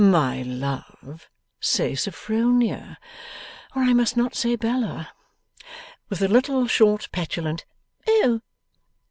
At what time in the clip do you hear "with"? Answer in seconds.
6.09-6.23